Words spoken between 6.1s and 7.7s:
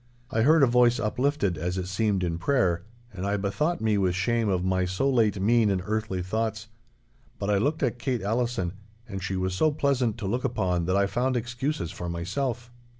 thoughts; but I